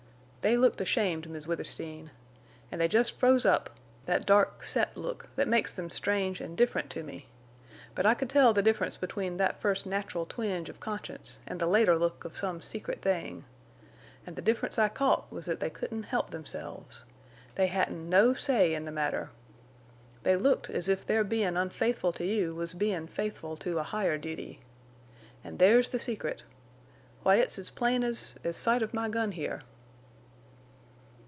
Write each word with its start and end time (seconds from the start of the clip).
They 0.43 0.57
looked 0.57 0.81
ashamed, 0.81 1.29
Miss 1.29 1.45
Withersteen. 1.45 2.09
An' 2.71 2.79
they 2.79 2.87
jest 2.87 3.11
froze 3.11 3.45
up—thet 3.45 4.25
dark 4.25 4.63
set 4.63 4.97
look 4.97 5.27
thet 5.35 5.47
makes 5.47 5.71
them 5.75 5.91
strange 5.91 6.41
an' 6.41 6.55
different 6.55 6.89
to 6.89 7.03
me. 7.03 7.27
But 7.93 8.07
I 8.07 8.15
could 8.15 8.27
tell 8.31 8.51
the 8.51 8.63
difference 8.63 8.97
between 8.97 9.37
thet 9.37 9.61
first 9.61 9.85
natural 9.85 10.25
twinge 10.25 10.67
of 10.67 10.79
conscience 10.79 11.41
an' 11.45 11.59
the 11.59 11.67
later 11.67 11.95
look 11.95 12.25
of 12.25 12.35
some 12.35 12.59
secret 12.59 13.03
thing. 13.03 13.45
An' 14.25 14.33
the 14.33 14.41
difference 14.41 14.79
I 14.79 14.89
caught 14.89 15.31
was 15.31 15.45
thet 15.45 15.59
they 15.59 15.69
couldn't 15.69 16.05
help 16.09 16.31
themselves. 16.31 17.05
They 17.53 17.67
hadn't 17.67 18.09
no 18.09 18.33
say 18.33 18.73
in 18.73 18.85
the 18.85 18.91
matter. 18.91 19.29
They 20.23 20.35
looked 20.35 20.71
as 20.71 20.89
if 20.89 21.05
their 21.05 21.23
bein' 21.23 21.55
unfaithful 21.55 22.13
to 22.13 22.25
you 22.25 22.55
was 22.55 22.73
bein' 22.73 23.05
faithful 23.05 23.57
to 23.57 23.77
a 23.77 23.83
higher 23.83 24.17
duty. 24.17 24.59
An' 25.43 25.57
there's 25.57 25.89
the 25.89 25.99
secret. 25.99 26.41
Why 27.21 27.35
it's 27.35 27.59
as 27.59 27.69
plain 27.69 28.03
as—as 28.03 28.57
sight 28.57 28.81
of 28.81 28.91
my 28.91 29.07
gun 29.07 29.33
here." 29.33 29.61